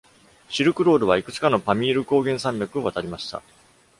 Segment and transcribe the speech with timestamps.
[0.49, 3.43] シルクロードはいくつかのパミール高原山脈を渡りました。